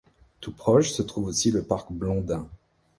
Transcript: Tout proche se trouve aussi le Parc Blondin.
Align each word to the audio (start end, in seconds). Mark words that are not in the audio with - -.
Tout 0.39 0.51
proche 0.53 0.89
se 0.93 1.03
trouve 1.03 1.27
aussi 1.27 1.51
le 1.51 1.61
Parc 1.61 1.91
Blondin. 1.91 2.49